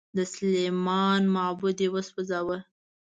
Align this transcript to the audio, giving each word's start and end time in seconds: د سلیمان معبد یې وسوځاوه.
د 0.17 0.19
سلیمان 0.33 1.21
معبد 1.35 1.77
یې 1.83 1.89
وسوځاوه. 1.93 2.57